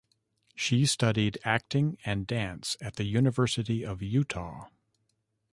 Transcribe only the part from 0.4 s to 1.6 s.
She studied